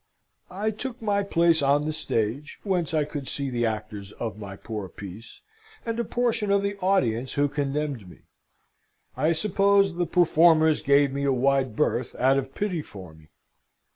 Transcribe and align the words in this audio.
I 0.49 0.71
took 0.71 0.99
my 0.99 1.21
place 1.21 1.61
on 1.61 1.85
the 1.85 1.93
stage, 1.93 2.59
whence 2.63 2.91
I 2.91 3.03
could 3.03 3.27
see 3.27 3.51
the 3.51 3.67
actors 3.67 4.11
of 4.13 4.35
my 4.39 4.55
poor 4.55 4.89
piece, 4.89 5.41
and 5.85 5.99
a 5.99 6.03
portion 6.03 6.49
of 6.49 6.63
the 6.63 6.75
audience 6.79 7.33
who 7.33 7.47
condemned 7.47 8.09
me. 8.09 8.21
I 9.15 9.31
suppose 9.31 9.93
the 9.93 10.07
performers 10.07 10.81
gave 10.81 11.11
me 11.13 11.23
a 11.23 11.31
wide 11.31 11.75
berth 11.75 12.15
out 12.15 12.39
of 12.39 12.55
pity 12.55 12.81
for 12.81 13.13
me. 13.13 13.27